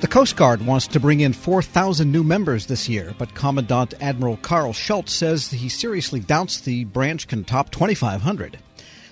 The 0.00 0.08
Coast 0.08 0.34
Guard 0.36 0.64
wants 0.64 0.86
to 0.88 0.98
bring 0.98 1.20
in 1.20 1.34
4,000 1.34 2.10
new 2.10 2.24
members 2.24 2.64
this 2.64 2.88
year, 2.88 3.14
but 3.18 3.34
Commandant 3.34 3.92
Admiral 4.00 4.38
Karl 4.38 4.72
Schultz 4.72 5.12
says 5.12 5.50
he 5.50 5.68
seriously 5.68 6.20
doubts 6.20 6.58
the 6.58 6.84
branch 6.84 7.28
can 7.28 7.44
top 7.44 7.70
2,500. 7.70 8.58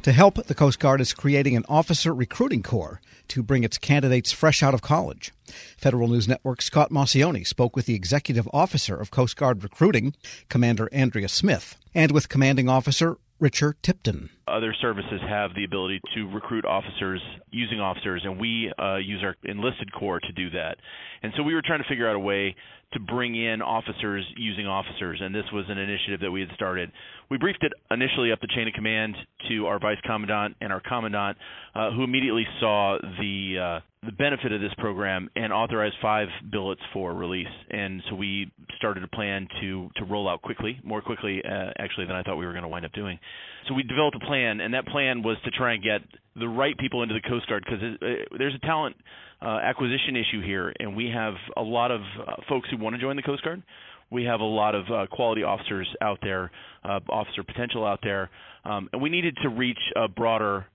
To 0.03 0.13
help, 0.13 0.43
the 0.47 0.55
Coast 0.55 0.81
Guard 0.81 1.03
is 1.03 1.13
creating 1.13 1.57
an 1.57 1.67
officer 1.69 2.15
recruiting 2.15 2.63
corps 2.63 3.03
to 3.29 3.43
bring 3.43 3.65
its 3.65 3.77
candidates 3.77 4.33
fresh 4.33 4.63
out 4.63 4.73
of 4.73 4.81
college. 4.81 5.31
Federal 5.77 6.09
News 6.09 6.27
Network 6.27 6.63
Scott 6.63 6.91
Maucione 6.91 7.47
spoke 7.47 7.77
with 7.77 7.85
the 7.85 7.95
executive 7.95 8.49
officer 8.55 8.97
of 8.97 9.11
Coast 9.11 9.37
Guard 9.37 9.63
recruiting, 9.63 10.15
Commander 10.49 10.89
Andrea 10.91 11.29
Smith, 11.29 11.77
and 11.95 12.13
with 12.13 12.31
commanding 12.31 12.71
officer 12.71 13.19
Richard 13.41 13.77
Tipton. 13.83 14.31
Other 14.49 14.75
services 14.81 15.21
have 15.29 15.55
the 15.55 15.65
ability 15.65 16.01
to 16.15 16.29
recruit 16.29 16.65
officers 16.65 17.21
using 17.51 17.81
officers, 17.81 18.23
and 18.25 18.41
we 18.41 18.73
uh, 18.79 18.97
use 18.97 19.23
our 19.23 19.37
enlisted 19.45 19.93
corps 19.93 20.21
to 20.21 20.33
do 20.33 20.51
that. 20.51 20.77
And 21.23 21.33
so 21.37 21.43
we 21.43 21.55
were 21.55 21.63
trying 21.63 21.83
to 21.83 21.89
figure 21.89 22.09
out 22.09 22.17
a 22.17 22.21
way 22.21 22.57
to 22.95 23.01
bring 23.01 23.37
in 23.37 23.61
officers 23.61 24.25
using 24.37 24.67
officers, 24.67 25.21
and 25.23 25.35
this 25.35 25.45
was 25.53 25.67
an 25.69 25.79
initiative 25.79 26.21
that 26.21 26.31
we 26.31 26.41
had 26.41 26.51
started. 26.55 26.91
We 27.31 27.37
briefed 27.37 27.63
it 27.63 27.73
initially 27.91 28.33
up 28.33 28.41
the 28.41 28.49
chain 28.49 28.67
of 28.67 28.75
command 28.75 29.15
to 29.49 29.67
our 29.67 29.79
vice 29.79 29.99
commandant 30.05 30.57
and 30.61 30.73
our 30.73 30.81
commandant, 30.81 31.37
uh, 31.75 31.91
who 31.93 32.03
immediately 32.03 32.47
saw 32.59 32.97
the 33.21 33.81
uh, 33.83 33.88
the 34.05 34.13
benefit 34.13 34.53
of 34.53 34.61
this 34.61 34.73
program 34.79 35.29
and 35.35 35.53
authorized 35.53 35.97
five 36.01 36.29
billets 36.53 36.81
for 36.93 37.13
release. 37.15 37.47
And 37.71 38.03
so 38.09 38.15
we 38.15 38.51
started 38.77 39.03
a 39.03 39.09
plan 39.09 39.49
to 39.61 39.91
to 39.97 40.05
roll 40.05 40.29
out 40.29 40.43
quickly, 40.43 40.79
more 40.85 41.03
quickly 41.03 41.43
uh, 41.45 41.71
actually 41.79 42.07
than 42.07 42.15
I 42.15 42.23
thought 42.23 42.37
we 42.37 42.47
were 42.47 42.53
going 42.53 42.63
to 42.63 42.69
wind 42.69 42.85
up 42.85 42.93
doing. 42.93 43.19
So 43.67 43.75
we 43.75 43.83
developed 43.83 44.17
a 44.17 44.25
plan, 44.27 44.61
and 44.61 44.75
that 44.75 44.87
plan 44.87 45.23
was 45.23 45.37
to 45.45 45.51
try 45.51 45.75
and 45.75 45.83
get 45.83 46.01
the 46.37 46.49
right 46.49 46.77
people 46.79 47.03
into 47.03 47.15
the 47.15 47.29
Coast 47.29 47.49
Guard 47.49 47.65
because 47.65 48.25
there's 48.39 48.55
a 48.55 48.67
talent 48.67 48.97
uh, 49.43 49.59
acquisition 49.63 50.17
issue 50.17 50.43
here, 50.45 50.73
and 50.79 50.97
we 50.97 51.11
have 51.11 51.35
a 51.57 51.63
lot 51.63 51.91
of 51.91 52.01
uh, 52.01 52.35
folks 52.49 52.69
who 52.71 52.77
want 52.77 52.95
to 52.95 53.01
join 53.01 53.17
the 53.17 53.23
Coast 53.23 53.43
Guard. 53.43 53.63
We 54.11 54.25
have 54.25 54.41
a 54.41 54.45
lot 54.45 54.75
of 54.75 54.87
uh, 54.91 55.07
quality 55.11 55.43
officers 55.43 55.87
out 56.01 56.19
there, 56.23 56.51
uh, 56.83 57.01
officer 57.11 57.43
potential 57.43 57.85
out 57.85 58.01
there, 58.03 58.31
um, 58.65 58.89
and 58.93 59.03
we 59.03 59.11
needed 59.11 59.37
to 59.43 59.49
reach 59.49 59.79
a 59.97 60.09
broader 60.09 60.67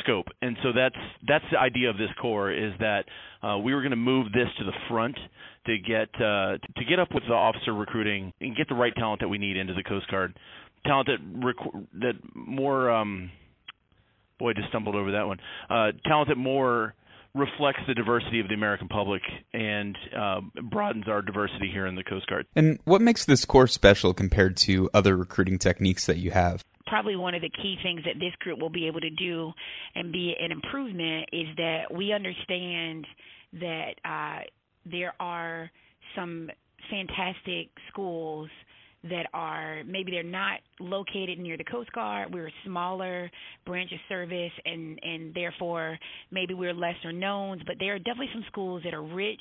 scope. 0.00 0.26
And 0.40 0.56
so 0.62 0.72
that's 0.74 0.96
that's 1.26 1.44
the 1.50 1.58
idea 1.58 1.90
of 1.90 1.96
this 1.96 2.10
corps 2.20 2.52
is 2.52 2.72
that 2.80 3.04
uh, 3.42 3.58
we 3.58 3.74
were 3.74 3.80
going 3.80 3.90
to 3.90 3.96
move 3.96 4.32
this 4.32 4.48
to 4.58 4.64
the 4.64 4.72
front 4.88 5.16
to 5.66 5.78
get 5.78 6.08
uh, 6.16 6.58
to 6.76 6.84
get 6.88 6.98
up 6.98 7.08
with 7.14 7.24
the 7.28 7.34
officer 7.34 7.72
recruiting 7.72 8.32
and 8.40 8.56
get 8.56 8.68
the 8.68 8.74
right 8.74 8.94
talent 8.96 9.20
that 9.20 9.28
we 9.28 9.38
need 9.38 9.56
into 9.56 9.74
the 9.74 9.82
Coast 9.82 10.10
Guard, 10.10 10.38
talent 10.86 11.08
that 11.08 11.54
that 12.00 12.14
more 12.34 12.90
um, 12.90 13.30
boy 14.38 14.50
I 14.50 14.52
just 14.54 14.68
stumbled 14.68 14.96
over 14.96 15.12
that 15.12 15.26
one, 15.26 15.38
uh, 15.70 15.92
talent 16.04 16.28
that 16.28 16.36
more 16.36 16.94
reflects 17.34 17.80
the 17.86 17.94
diversity 17.94 18.40
of 18.40 18.48
the 18.48 18.54
American 18.54 18.88
public 18.88 19.22
and 19.54 19.96
uh, 20.14 20.40
broadens 20.70 21.04
our 21.08 21.22
diversity 21.22 21.70
here 21.72 21.86
in 21.86 21.94
the 21.94 22.04
Coast 22.04 22.26
Guard. 22.26 22.46
And 22.54 22.78
what 22.84 23.00
makes 23.00 23.24
this 23.24 23.44
corps 23.46 23.68
special 23.68 24.12
compared 24.12 24.56
to 24.58 24.90
other 24.92 25.16
recruiting 25.16 25.58
techniques 25.58 26.04
that 26.06 26.18
you 26.18 26.30
have? 26.32 26.62
Probably 26.92 27.16
one 27.16 27.34
of 27.34 27.40
the 27.40 27.48
key 27.48 27.76
things 27.82 28.02
that 28.04 28.20
this 28.20 28.34
group 28.40 28.58
will 28.58 28.68
be 28.68 28.86
able 28.86 29.00
to 29.00 29.08
do 29.08 29.50
and 29.94 30.12
be 30.12 30.36
an 30.38 30.52
improvement 30.52 31.26
is 31.32 31.46
that 31.56 31.84
we 31.90 32.12
understand 32.12 33.06
that 33.54 33.92
uh, 34.04 34.40
there 34.84 35.14
are 35.18 35.70
some 36.14 36.50
fantastic 36.90 37.68
schools 37.88 38.50
that 39.04 39.26
are 39.32 39.82
maybe 39.86 40.12
they're 40.12 40.22
not 40.22 40.60
located 40.80 41.38
near 41.38 41.56
the 41.56 41.64
Coast 41.64 41.90
Guard. 41.92 42.30
We're 42.30 42.48
a 42.48 42.52
smaller 42.66 43.30
branch 43.64 43.90
of 43.92 43.98
service, 44.06 44.52
and 44.66 44.98
and 45.02 45.34
therefore 45.34 45.98
maybe 46.30 46.52
we're 46.52 46.74
lesser 46.74 47.10
known. 47.10 47.62
But 47.66 47.76
there 47.80 47.94
are 47.94 47.98
definitely 47.98 48.30
some 48.34 48.44
schools 48.48 48.82
that 48.84 48.92
are 48.92 49.02
rich 49.02 49.40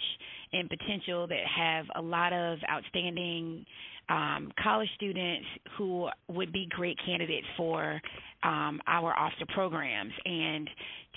in 0.54 0.70
potential 0.70 1.28
that 1.28 1.44
have 1.54 1.86
a 1.96 2.02
lot 2.02 2.32
of 2.32 2.60
outstanding 2.72 3.66
um, 4.10 4.52
college 4.62 4.90
students 4.96 5.46
who 5.78 6.08
would 6.28 6.52
be 6.52 6.68
great 6.70 6.98
candidates 7.06 7.48
for 7.58 8.02
um, 8.44 8.80
our 8.88 9.14
officer 9.14 9.46
programs. 9.54 10.14
And 10.26 10.70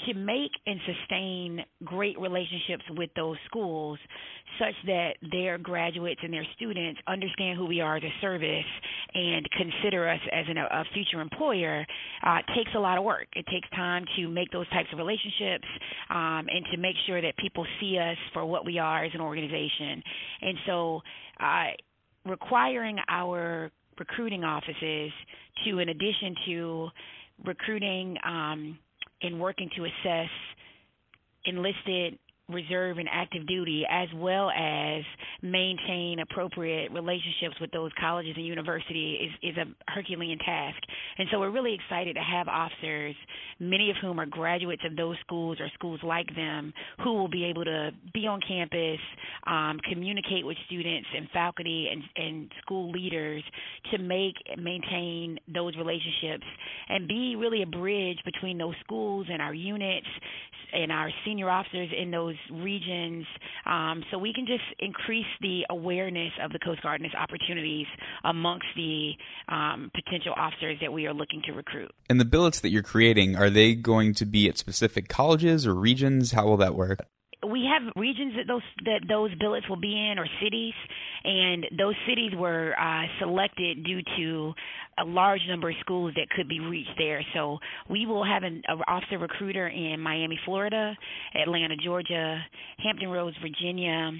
to 0.07 0.15
make 0.15 0.51
and 0.67 0.81
sustain 0.87 1.65
great 1.85 2.19
relationships 2.19 2.83
with 2.91 3.11
those 3.15 3.37
schools 3.47 3.99
such 4.59 4.75
that 4.87 5.13
their 5.31 5.57
graduates 5.57 6.21
and 6.23 6.33
their 6.33 6.47
students 6.57 7.01
understand 7.07 7.59
who 7.59 7.67
we 7.67 7.81
are 7.81 7.97
as 7.97 8.03
a 8.03 8.13
service 8.21 8.65
and 9.15 9.49
consider 9.57 10.09
us 10.09 10.21
as 10.33 10.45
an, 10.49 10.59
a 10.59 10.85
future 10.93 11.21
employer 11.21 11.87
uh, 12.27 12.39
takes 12.57 12.71
a 12.75 12.79
lot 12.79 12.99
of 12.99 13.05
work. 13.05 13.27
It 13.35 13.47
takes 13.47 13.69
time 13.71 14.05
to 14.17 14.29
make 14.29 14.51
those 14.51 14.69
types 14.71 14.89
of 14.93 14.99
relationships 14.99 15.67
um, 16.11 16.47
and 16.49 16.67
to 16.73 16.77
make 16.77 16.97
sure 17.07 17.23
that 17.23 17.37
people 17.37 17.65
see 17.81 17.99
us 17.99 18.17
for 18.33 18.45
what 18.45 18.67
we 18.67 18.79
are 18.79 19.05
as 19.05 19.13
an 19.15 19.21
organization. 19.21 20.03
And 20.43 20.59
so, 20.67 21.01
uh, 21.41 21.71
requiring 22.25 22.99
our 23.09 23.71
recruiting 23.99 24.45
offices 24.45 25.13
to, 25.65 25.79
in 25.79 25.89
addition 25.89 26.35
to 26.47 26.89
recruiting 27.45 28.17
um, 28.25 28.79
and 29.23 29.41
working 29.41 29.71
to 29.77 29.85
assess 29.85 30.31
enlisted 31.45 32.19
reserve 32.49 32.99
and 32.99 33.09
active 33.11 33.47
duty 33.47 33.85
as 33.91 34.09
well 34.15 34.51
as 34.51 35.03
maintain 35.43 36.19
appropriate 36.21 36.93
relationships 36.93 37.55
with 37.61 37.71
those 37.71 37.91
colleges 37.99 38.35
and 38.37 38.47
universities 38.47 39.31
is, 39.43 39.51
is 39.51 39.57
a 39.57 39.91
Herculean 39.91 40.39
task. 40.39 40.77
And 41.19 41.29
so 41.33 41.41
we're 41.41 41.51
really 41.51 41.75
excited 41.75 42.15
to 42.15 42.23
have 42.23 42.49
officers, 42.49 43.15
many 43.61 43.91
of 43.91 43.97
whom 44.01 44.21
are 44.21 44.27
graduates 44.27 44.83
of 44.85 44.97
those 44.97 45.17
schools 45.25 45.59
or 45.61 45.69
schools 45.75 46.01
like 46.03 46.27
them, 46.35 46.73
who 47.03 47.15
will 47.15 47.29
be 47.29 47.45
able 47.45 47.65
to 47.65 47.91
be 48.13 48.27
on 48.27 48.41
campus, 48.47 49.01
um, 49.47 49.79
communicate 49.91 50.45
with 50.45 50.57
students 50.67 51.09
and 51.17 51.29
faculty 51.31 51.89
and, 51.91 52.03
and 52.17 52.51
school 52.63 52.91
leaders 52.91 53.43
to 53.91 53.99
make 53.99 54.35
maintain 54.59 55.39
those 55.53 55.75
relationships 55.77 56.45
and 56.89 57.09
be 57.09 57.37
really 57.37 57.63
a 57.63 57.67
bridge 57.67 58.19
between 58.25 58.59
those 58.59 58.75
schools 58.85 59.27
and 59.31 59.41
our 59.41 59.55
units 59.55 60.07
and 60.73 60.91
our 60.91 61.11
senior 61.25 61.49
officers 61.49 61.89
in 61.97 62.11
those 62.11 62.34
regions 62.53 63.27
um, 63.67 64.03
so 64.11 64.19
we 64.19 64.33
can 64.33 64.47
just 64.47 64.65
increase 64.79 65.27
the 65.41 65.63
awareness 65.71 66.33
of 66.43 66.53
the 66.53 66.59
Coast 66.59 66.83
Guard 66.83 67.01
and 67.01 67.07
its 67.07 67.15
opportunities 67.15 67.87
amongst 68.25 68.67
the 68.77 69.13
um, 69.49 69.91
potential 69.95 70.33
officers 70.37 70.79
that 70.81 70.93
we 70.93 71.07
are 71.07 71.15
looking 71.15 71.43
to 71.47 71.53
recruit. 71.53 71.91
And 72.09 72.21
the 72.21 72.25
billets 72.25 72.61
that 72.61 72.71
you're 72.71 72.83
creating, 72.83 73.37
are 73.37 73.51
they 73.51 73.75
going 73.75 74.15
to 74.15 74.27
be 74.27 74.49
at 74.49 74.59
specific 74.59 75.09
colleges 75.09 75.67
or 75.67 75.75
regions? 75.75 76.33
How 76.33 76.47
will 76.47 76.59
that 76.59 76.75
work? 76.75 77.07
we 77.51 77.69
have 77.71 77.93
regions 77.97 78.33
that 78.37 78.47
those 78.47 78.63
that 78.85 79.01
those 79.09 79.31
billets 79.39 79.69
will 79.69 79.81
be 79.81 79.93
in 79.93 80.19
or 80.19 80.27
cities 80.43 80.75
and 81.25 81.67
those 81.79 81.95
cities 82.07 82.33
were 82.37 82.75
uh, 82.79 83.03
selected 83.19 83.85
due 83.85 84.03
to 84.17 84.53
a 84.99 85.05
large 85.05 85.41
number 85.49 85.71
of 85.71 85.77
schools 85.81 86.13
that 86.17 86.29
could 86.31 86.49
be 86.49 86.61
reached 86.61 86.95
there. 86.99 87.25
So 87.35 87.59
we 87.89 88.07
will 88.07 88.25
have 88.25 88.43
an 88.43 88.63
officer 88.87 89.19
recruiter 89.19 89.69
in 89.69 90.01
Miami 90.01 90.39
Florida 90.45 90.95
Atlanta 91.35 91.77
Georgia 91.77 92.39
Hampton 92.79 93.09
Roads 93.09 93.37
Virginia 93.43 94.13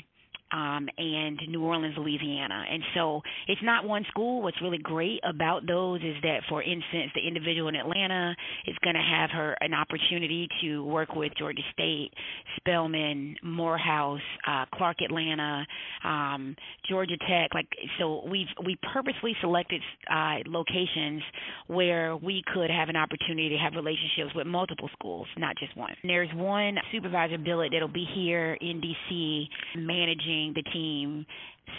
um, 0.55 0.89
and 0.97 1.39
New 1.49 1.63
Orleans, 1.63 1.95
Louisiana. 1.99 2.65
And 2.71 2.83
so 2.95 3.23
it's 3.49 3.61
not 3.63 3.87
one 3.87 4.05
school. 4.09 4.41
What's 4.41 4.61
really 4.63 4.79
great 4.79 5.21
about 5.29 5.67
those 5.67 6.01
is 6.01 6.15
that, 6.23 6.43
for 6.49 6.63
instance, 6.63 7.11
the 7.15 7.27
individual 7.27 7.69
in 7.69 7.75
Atlanta 7.75 8.37
is 8.67 8.77
going 8.85 8.95
to 8.95 9.03
have 9.03 9.31
her 9.31 9.57
an 9.61 9.75
opportunity 9.75 10.49
to 10.63 10.85
work 10.85 11.15
with 11.17 11.33
Georgia 11.37 11.63
State, 11.73 12.11
Spelman, 12.57 13.35
Morehouse, 13.43 14.21
uh, 14.47 14.65
Clark 14.73 14.99
Atlanta, 15.03 15.67
um, 16.05 16.55
Georgia 16.89 17.17
Tech. 17.29 17.51
Like 17.53 17.69
so, 17.99 18.25
we've 18.31 18.47
we 18.65 18.79
purposely 18.93 19.35
selected 19.41 19.81
uh, 20.09 20.37
locations 20.47 21.23
where 21.67 22.17
we 22.17 22.45
could 22.55 22.71
have 22.71 22.89
an 22.89 22.97
opportunity 22.97 23.49
to 23.49 23.57
have 23.57 23.73
relationships 23.75 24.35
with 24.37 24.47
multiple 24.47 24.89
schools, 24.97 25.27
not 25.37 25.57
just 25.59 25.77
one. 25.77 25.95
There's 26.05 26.31
one 26.35 26.77
supervisor 26.93 27.39
billet 27.39 27.71
that'll 27.73 27.89
be 27.89 28.07
here 28.15 28.55
in 28.61 28.81
DC 28.81 29.47
managing 29.77 30.44
the 30.53 30.63
team, 30.63 31.25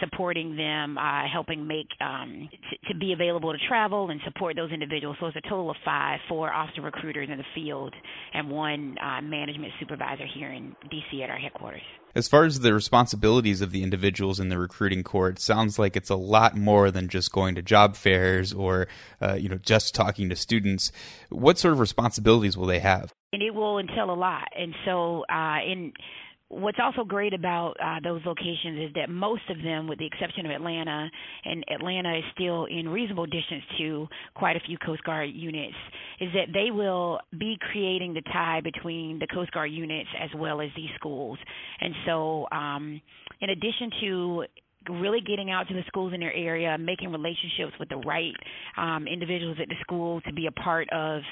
supporting 0.00 0.56
them, 0.56 0.98
uh, 0.98 1.28
helping 1.32 1.66
make 1.66 1.88
um, 2.00 2.48
t- 2.70 2.78
to 2.88 2.98
be 2.98 3.12
available 3.12 3.52
to 3.52 3.58
travel 3.68 4.10
and 4.10 4.20
support 4.24 4.56
those 4.56 4.72
individuals. 4.72 5.16
So 5.20 5.26
it's 5.26 5.36
a 5.36 5.48
total 5.48 5.70
of 5.70 5.76
five: 5.84 6.20
four 6.28 6.52
officer 6.52 6.82
recruiters 6.82 7.28
in 7.30 7.38
the 7.38 7.44
field 7.54 7.94
and 8.34 8.50
one 8.50 8.96
uh, 8.98 9.22
management 9.22 9.72
supervisor 9.78 10.26
here 10.26 10.52
in 10.52 10.74
DC 10.90 11.22
at 11.22 11.30
our 11.30 11.38
headquarters. 11.38 11.82
As 12.16 12.28
far 12.28 12.44
as 12.44 12.60
the 12.60 12.72
responsibilities 12.72 13.60
of 13.60 13.72
the 13.72 13.82
individuals 13.82 14.40
in 14.40 14.48
the 14.48 14.58
recruiting 14.58 15.02
corps, 15.02 15.28
it 15.28 15.38
sounds 15.38 15.78
like 15.78 15.96
it's 15.96 16.08
a 16.08 16.16
lot 16.16 16.56
more 16.56 16.90
than 16.90 17.08
just 17.08 17.30
going 17.30 17.54
to 17.56 17.62
job 17.62 17.94
fairs 17.94 18.54
or 18.54 18.88
uh, 19.20 19.34
you 19.34 19.48
know 19.48 19.58
just 19.58 19.94
talking 19.94 20.30
to 20.30 20.36
students. 20.36 20.92
What 21.28 21.58
sort 21.58 21.74
of 21.74 21.80
responsibilities 21.80 22.56
will 22.56 22.66
they 22.66 22.80
have? 22.80 23.12
And 23.32 23.42
it 23.42 23.54
will 23.54 23.78
entail 23.78 24.10
a 24.10 24.16
lot. 24.16 24.48
And 24.58 24.74
so 24.86 25.26
uh, 25.30 25.58
in 25.66 25.92
what's 26.48 26.78
also 26.82 27.04
great 27.04 27.34
about 27.34 27.74
uh, 27.82 27.98
those 28.02 28.20
locations 28.24 28.88
is 28.88 28.94
that 28.94 29.10
most 29.10 29.42
of 29.50 29.62
them, 29.62 29.88
with 29.88 29.98
the 29.98 30.06
exception 30.06 30.46
of 30.46 30.52
Atlanta, 30.52 31.10
and 31.44 31.64
Atlanta 31.68 32.18
is 32.18 32.24
still 32.34 32.66
in 32.66 32.88
reasonable 32.88 33.26
distance 33.26 33.64
to 33.78 34.06
quite 34.34 34.56
a 34.56 34.60
few 34.60 34.78
Coast 34.78 35.02
Guard 35.04 35.30
units, 35.32 35.74
is 36.20 36.28
that 36.34 36.52
they 36.52 36.70
will 36.70 37.18
be 37.38 37.56
creating 37.72 38.14
the 38.14 38.22
tie 38.32 38.60
between 38.62 39.18
the 39.18 39.26
Coast 39.26 39.50
Guard 39.52 39.70
units 39.72 40.08
as 40.20 40.30
well 40.36 40.60
as 40.60 40.68
these 40.76 40.90
schools. 40.94 41.38
And 41.80 41.94
so, 42.06 42.46
um, 42.52 43.00
in 43.40 43.50
addition 43.50 43.90
to 44.02 44.44
really 44.88 45.20
getting 45.20 45.50
out 45.50 45.68
to 45.68 45.74
the 45.74 45.82
schools 45.86 46.12
in 46.14 46.20
their 46.20 46.34
area, 46.34 46.76
making 46.78 47.10
relationships 47.10 47.72
with 47.78 47.88
the 47.88 47.96
right 47.98 48.34
um, 48.76 49.06
individuals 49.06 49.58
at 49.60 49.68
the 49.68 49.76
school 49.80 50.20
to 50.22 50.32
be 50.32 50.46
a 50.46 50.52
part 50.52 50.88
of 50.90 51.22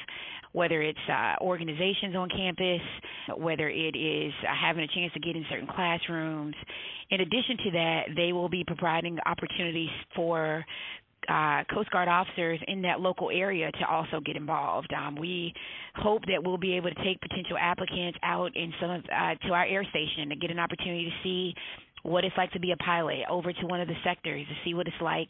whether 0.52 0.82
it's 0.82 0.98
uh, 1.10 1.34
organizations 1.40 2.14
on 2.14 2.28
campus, 2.28 2.80
whether 3.36 3.68
it 3.68 3.96
is 3.96 4.32
uh, 4.44 4.54
having 4.54 4.84
a 4.84 4.88
chance 4.88 5.12
to 5.12 5.18
get 5.18 5.34
in 5.34 5.44
certain 5.50 5.66
classrooms. 5.66 6.54
In 7.10 7.20
addition 7.20 7.56
to 7.64 7.70
that, 7.72 8.02
they 8.16 8.32
will 8.32 8.48
be 8.48 8.62
providing 8.64 9.18
opportunities 9.26 9.90
for 10.14 10.64
uh, 11.28 11.64
Coast 11.72 11.90
Guard 11.90 12.08
officers 12.08 12.60
in 12.68 12.82
that 12.82 13.00
local 13.00 13.30
area 13.30 13.70
to 13.72 13.86
also 13.86 14.20
get 14.20 14.36
involved. 14.36 14.92
Um, 14.92 15.16
we 15.16 15.52
hope 15.96 16.22
that 16.26 16.42
we'll 16.44 16.58
be 16.58 16.76
able 16.76 16.90
to 16.90 17.04
take 17.04 17.20
potential 17.20 17.56
applicants 17.58 18.18
out 18.22 18.54
in 18.54 18.72
some 18.80 18.90
of, 18.90 19.04
uh, 19.04 19.34
to 19.46 19.52
our 19.52 19.64
air 19.64 19.84
station 19.90 20.28
to 20.28 20.36
get 20.36 20.50
an 20.50 20.58
opportunity 20.58 21.06
to 21.06 21.16
see 21.22 21.54
what 22.04 22.22
it's 22.22 22.36
like 22.36 22.52
to 22.52 22.60
be 22.60 22.70
a 22.72 22.76
pilot 22.76 23.20
over 23.30 23.50
to 23.50 23.66
one 23.66 23.80
of 23.80 23.88
the 23.88 23.94
sectors 24.04 24.46
to 24.46 24.54
see 24.64 24.74
what 24.74 24.86
it's 24.86 24.96
like 25.00 25.28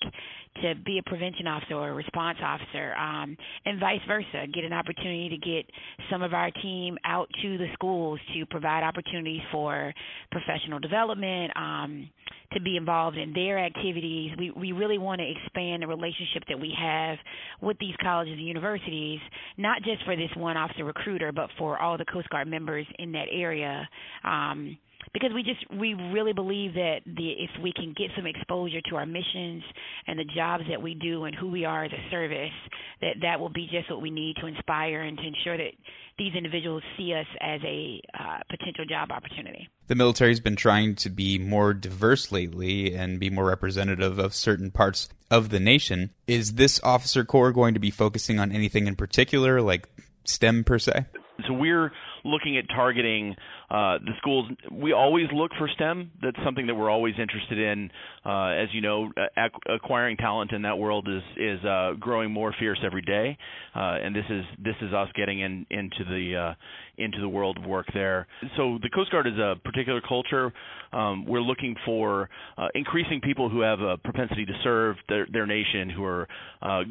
to 0.61 0.75
be 0.85 0.99
a 0.99 1.09
prevention 1.09 1.47
officer 1.47 1.75
or 1.75 1.91
a 1.91 1.95
response 1.95 2.39
officer, 2.43 2.95
um, 2.97 3.37
and 3.65 3.79
vice 3.79 4.01
versa. 4.09 4.47
Get 4.53 4.65
an 4.65 4.73
opportunity 4.73 5.29
to 5.29 5.37
get 5.37 5.67
some 6.11 6.23
of 6.23 6.35
our 6.35 6.51
team 6.51 6.99
out 7.05 7.29
to 7.43 7.59
the 7.59 7.69
schools 7.75 8.19
to 8.35 8.45
provide 8.47 8.83
opportunities 8.83 9.41
for 9.53 9.95
professional 10.33 10.81
development, 10.81 11.53
um, 11.57 12.11
to 12.53 12.61
be 12.61 12.77
involved 12.77 13.17
in 13.17 13.33
their 13.33 13.59
activities. 13.59 14.33
We 14.37 14.51
we 14.51 14.73
really 14.73 14.99
want 14.99 15.21
to 15.21 15.31
expand 15.31 15.85
the 15.85 15.87
relationship 15.87 16.43
that 16.49 16.59
we 16.59 16.75
have 16.77 17.19
with 17.63 17.79
these 17.79 17.95
colleges 18.03 18.35
and 18.37 18.47
universities, 18.47 19.21
not 19.59 19.83
just 19.83 20.05
for 20.05 20.17
this 20.17 20.31
one 20.37 20.57
officer 20.57 20.85
recruiter, 20.85 21.31
but 21.31 21.51
for 21.57 21.79
all 21.79 21.97
the 21.97 22.05
Coast 22.05 22.29
Guard 22.31 22.49
members 22.49 22.87
in 22.99 23.13
that 23.13 23.27
area. 23.33 23.89
Um, 24.25 24.77
because 25.13 25.31
we 25.35 25.43
just 25.43 25.61
we 25.79 25.95
really 25.95 26.33
believe 26.33 26.75
that 26.75 27.01
the 27.07 27.31
if 27.31 27.51
we 27.63 27.73
can 27.73 27.95
get 27.97 28.11
some 28.17 28.27
exposure 28.27 28.81
to 28.89 28.97
our 28.97 29.07
missions 29.07 29.63
and 30.07 30.19
the 30.19 30.25
jobs 30.25 30.65
that 30.71 30.81
we 30.81 30.95
do 30.95 31.25
and 31.25 31.35
who 31.35 31.51
we 31.51 31.65
are 31.65 31.85
as 31.85 31.93
a 31.93 32.11
service 32.11 32.53
that 33.01 33.17
that 33.23 33.41
will 33.41 33.51
be 33.51 33.69
just 33.71 33.91
what 33.91 34.01
we 34.01 34.11
need 34.11 34.37
to 34.41 34.47
inspire 34.47 35.03
and 35.03 35.19
to 35.19 35.27
ensure 35.27 35.57
that 35.57 35.73
these 36.19 36.35
individuals 36.35 36.83
see 36.97 37.13
us 37.13 37.27
as 37.41 37.61
a 37.65 38.01
uh, 38.19 38.39
potential 38.49 38.85
job 38.85 39.11
opportunity. 39.11 39.69
The 39.89 39.95
military's 39.95 40.41
been 40.41 40.57
trying 40.57 40.95
to 40.97 41.11
be 41.11 41.39
more 41.39 41.75
diverse 41.75 42.31
lately 42.31 42.95
and 42.95 43.19
be 43.19 43.31
more 43.31 43.47
representative 43.47 44.19
of 44.19 44.33
certain 44.35 44.71
parts 44.71 45.09
of 45.31 45.51
the 45.51 45.59
nation. 45.59 46.11
Is 46.27 46.55
this 46.55 46.81
officer 46.83 47.25
corps 47.25 47.53
going 47.53 47.75
to 47.75 47.81
be 47.81 47.91
focusing 47.91 48.39
on 48.39 48.53
anything 48.53 48.87
in 48.87 48.95
particular, 48.95 49.61
like 49.61 49.89
STEM 50.25 50.65
per 50.65 50.79
se? 50.79 51.07
So 51.47 51.53
we're 51.53 51.91
looking 52.25 52.57
at 52.57 52.65
targeting 52.69 53.37
uh, 53.71 53.99
the 53.99 54.13
schools. 54.19 54.51
We 54.73 54.93
always 54.93 55.27
look 55.33 55.51
for 55.59 55.69
STEM. 55.69 56.11
That's 56.23 56.37
something 56.45 56.67
that 56.67 56.75
we're 56.75 56.91
always 56.91 57.15
interested 57.19 57.59
in. 57.59 57.91
Uh, 58.25 58.49
as 58.49 58.69
you 58.73 58.81
know, 58.81 59.11
ac- 59.37 59.55
acquiring 59.69 60.17
talent 60.17 60.53
in 60.53 60.63
that 60.63 60.79
world 60.79 61.09
is 61.09 61.23
is 61.37 61.65
uh, 61.65 61.93
growing 62.01 62.31
more 62.31 62.55
fierce 62.59 62.81
every 62.85 63.03
day, 63.03 63.37
uh, 63.75 63.99
and 64.03 64.15
this 64.15 64.25
is 64.31 64.45
this 64.63 64.77
is 64.81 64.93
us 64.93 65.09
getting 65.15 65.41
in 65.41 65.67
into 65.71 66.05
the 66.05 66.37
uh, 66.37 66.55
into 66.97 67.21
the 67.21 67.29
world 67.29 67.59
of 67.59 67.67
work 67.67 67.87
there. 67.93 68.27
So 68.57 68.79
the 68.83 68.91
Coast 68.91 69.11
Guard 69.11 69.27
is 69.27 69.39
a 69.39 69.57
particular 69.65 70.01
culture. 70.01 70.53
Um, 70.93 71.27
we're 71.27 71.41
looking 71.41 71.75
for 71.85 72.31
uh, 72.57 72.69
increasing 72.75 73.21
people 73.21 73.51
who 73.51 73.61
have 73.61 73.81
a 73.81 73.99
propensity 73.99 74.47
to 74.47 74.53
serve 74.63 74.97
their, 75.09 75.27
their 75.33 75.47
nation, 75.47 75.91
who 75.91 76.05
are 76.05 76.29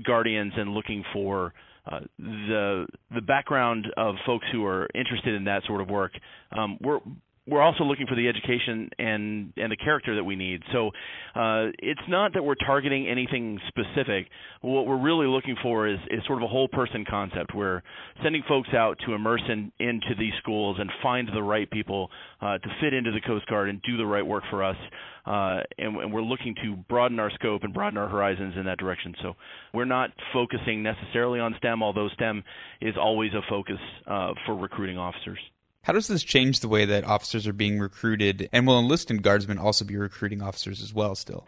guardians, 0.06 0.53
and 0.56 0.74
looking 0.74 1.03
for 1.13 1.53
uh, 1.91 2.00
the 2.18 2.85
the 3.13 3.21
background 3.21 3.88
of 3.97 4.15
folks 4.25 4.45
who 4.51 4.65
are 4.65 4.88
interested 4.95 5.33
in 5.35 5.44
that 5.45 5.63
sort 5.65 5.81
of 5.81 5.89
work. 5.89 6.13
Um, 6.51 6.77
we're 6.81 7.00
we're 7.45 7.61
also 7.61 7.83
looking 7.83 8.07
for 8.07 8.15
the 8.15 8.29
education 8.29 8.89
and 8.97 9.51
and 9.57 9.71
the 9.71 9.75
character 9.75 10.15
that 10.15 10.23
we 10.23 10.35
need. 10.35 10.61
So 10.71 10.87
uh, 11.35 11.71
it's 11.79 12.01
not 12.07 12.33
that 12.33 12.43
we're 12.43 12.55
targeting 12.55 13.07
anything 13.07 13.59
specific. 13.67 14.27
What 14.61 14.85
we're 14.85 15.01
really 15.01 15.27
looking 15.27 15.57
for 15.61 15.87
is 15.87 15.99
is 16.09 16.21
sort 16.25 16.39
of 16.39 16.43
a 16.43 16.47
whole 16.47 16.69
person 16.69 17.05
concept. 17.09 17.53
We're 17.53 17.81
sending 18.23 18.43
folks 18.47 18.69
out 18.73 18.97
to 19.05 19.13
immerse 19.13 19.41
in, 19.49 19.71
into 19.79 20.15
these 20.17 20.33
schools 20.41 20.77
and 20.79 20.89
find 21.01 21.27
the 21.33 21.43
right 21.43 21.69
people 21.69 22.09
uh, 22.41 22.59
to 22.59 22.69
fit 22.79 22.93
into 22.93 23.11
the 23.11 23.21
Coast 23.21 23.45
Guard 23.47 23.69
and 23.69 23.81
do 23.81 23.97
the 23.97 24.05
right 24.05 24.25
work 24.25 24.43
for 24.49 24.63
us. 24.63 24.77
Uh, 25.25 25.61
and, 25.77 25.95
and 25.97 26.13
we're 26.13 26.21
looking 26.21 26.53
to 26.63 26.75
broaden 26.89 27.19
our 27.19 27.31
scope 27.31 27.63
and 27.63 27.73
broaden 27.73 27.97
our 27.97 28.09
horizons 28.09 28.55
in 28.57 28.65
that 28.65 28.77
direction. 28.77 29.15
So 29.21 29.33
we're 29.73 29.85
not 29.85 30.11
focusing 30.33 30.83
necessarily 30.83 31.39
on 31.39 31.55
STEM, 31.57 31.81
although 31.81 32.09
STEM 32.09 32.43
is 32.81 32.95
always 32.99 33.31
a 33.33 33.41
focus 33.49 33.77
uh, 34.05 34.33
for 34.45 34.55
recruiting 34.55 34.97
officers. 34.97 35.39
How 35.83 35.91
does 35.91 36.07
this 36.07 36.24
change 36.24 36.62
the 36.62 36.69
way 36.69 36.85
that 36.85 37.03
officers 37.03 37.45
are 37.45 37.53
being 37.53 37.77
recruited? 37.77 38.50
And 38.53 38.65
will 38.65 38.80
enlisted 38.80 39.21
guardsmen 39.21 39.57
also 39.57 39.83
be 39.83 39.97
recruiting 39.97 40.41
officers 40.41 40.81
as 40.81 40.94
well 40.94 41.13
still? 41.13 41.45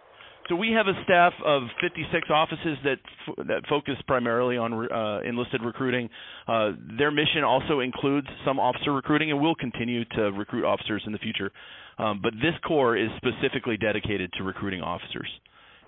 So 0.50 0.56
we 0.56 0.72
have 0.72 0.88
a 0.88 1.04
staff 1.04 1.34
of 1.44 1.64
56 1.82 2.30
offices 2.30 2.78
that 2.84 2.98
that 3.48 3.66
focus 3.68 3.96
primarily 4.06 4.58
on 4.58 4.74
uh, 4.92 5.22
enlisted 5.28 5.62
recruiting. 5.64 6.10
Uh, 6.48 6.72
their 6.98 7.10
mission 7.10 7.44
also 7.44 7.80
includes 7.80 8.28
some 8.46 8.60
officer 8.60 8.94
recruiting, 8.94 9.32
and 9.32 9.42
we'll 9.42 9.56
continue 9.56 10.06
to 10.06 10.32
recruit 10.34 10.66
officers 10.66 11.02
in 11.08 11.14
the 11.14 11.18
future. 11.18 11.52
Um, 11.98 12.20
but 12.22 12.34
this 12.34 12.54
corps 12.68 12.98
is 12.98 13.10
specifically 13.18 13.78
dedicated 13.78 14.31
to 14.34 14.44
recruiting 14.44 14.81
officers 14.81 15.30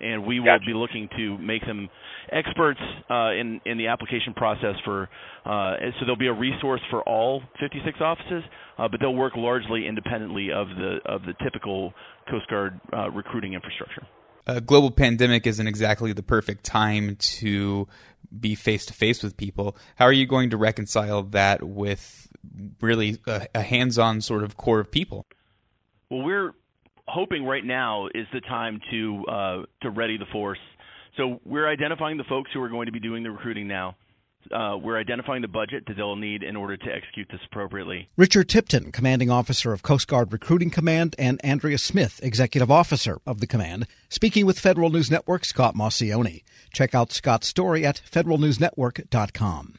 and 0.00 0.26
we 0.26 0.40
will 0.40 0.46
gotcha. 0.46 0.66
be 0.66 0.74
looking 0.74 1.08
to 1.16 1.38
make 1.38 1.64
them 1.66 1.88
experts 2.32 2.80
uh, 3.10 3.30
in 3.32 3.60
in 3.64 3.78
the 3.78 3.86
application 3.86 4.34
process 4.34 4.74
for. 4.84 5.08
Uh, 5.44 5.76
so 5.98 6.00
there'll 6.00 6.16
be 6.16 6.26
a 6.26 6.32
resource 6.32 6.80
for 6.90 7.02
all 7.02 7.42
56 7.58 7.98
offices, 8.00 8.42
uh, 8.78 8.86
but 8.88 9.00
they'll 9.00 9.14
work 9.14 9.32
largely 9.36 9.86
independently 9.86 10.50
of 10.52 10.68
the 10.68 10.98
of 11.06 11.22
the 11.22 11.34
typical 11.42 11.92
Coast 12.30 12.48
Guard 12.48 12.80
uh, 12.92 13.10
recruiting 13.10 13.54
infrastructure. 13.54 14.06
A 14.46 14.60
global 14.60 14.90
pandemic 14.90 15.46
isn't 15.46 15.66
exactly 15.66 16.12
the 16.12 16.22
perfect 16.22 16.64
time 16.64 17.16
to 17.16 17.86
be 18.40 18.54
face 18.54 18.86
to 18.86 18.94
face 18.94 19.22
with 19.22 19.36
people. 19.36 19.76
How 19.96 20.06
are 20.06 20.12
you 20.12 20.26
going 20.26 20.50
to 20.50 20.56
reconcile 20.56 21.22
that 21.22 21.62
with 21.62 22.28
really 22.80 23.18
a, 23.26 23.46
a 23.54 23.62
hands-on 23.62 24.20
sort 24.20 24.42
of 24.42 24.56
core 24.56 24.80
of 24.80 24.90
people? 24.90 25.26
Well, 26.10 26.22
we're 26.22 26.54
hoping 27.08 27.44
right 27.44 27.64
now 27.64 28.06
is 28.14 28.26
the 28.32 28.40
time 28.40 28.80
to 28.90 29.24
uh, 29.26 29.62
to 29.82 29.90
ready 29.90 30.16
the 30.16 30.26
force. 30.32 30.58
So 31.16 31.40
we're 31.44 31.68
identifying 31.68 32.16
the 32.16 32.24
folks 32.24 32.50
who 32.54 32.62
are 32.62 32.68
going 32.68 32.86
to 32.86 32.92
be 32.92 33.00
doing 33.00 33.22
the 33.22 33.30
recruiting 33.30 33.66
now. 33.66 33.96
Uh, 34.52 34.76
we're 34.80 34.98
identifying 34.98 35.42
the 35.42 35.48
budget 35.48 35.84
that 35.86 35.96
they'll 35.96 36.16
need 36.16 36.42
in 36.42 36.56
order 36.56 36.76
to 36.76 36.86
execute 36.86 37.28
this 37.30 37.40
appropriately. 37.50 38.08
Richard 38.16 38.48
Tipton, 38.48 38.92
commanding 38.92 39.30
officer 39.30 39.72
of 39.72 39.82
Coast 39.82 40.06
Guard 40.06 40.32
Recruiting 40.32 40.70
Command, 40.70 41.16
and 41.18 41.40
Andrea 41.44 41.76
Smith, 41.76 42.20
executive 42.22 42.70
officer 42.70 43.18
of 43.26 43.40
the 43.40 43.46
command, 43.46 43.86
speaking 44.08 44.46
with 44.46 44.58
Federal 44.58 44.90
News 44.90 45.10
Network 45.10 45.44
Scott 45.44 45.74
Maucione. 45.74 46.44
Check 46.72 46.94
out 46.94 47.12
Scott's 47.12 47.48
story 47.48 47.84
at 47.84 48.00
federalnewsnetwork.com. 48.10 49.78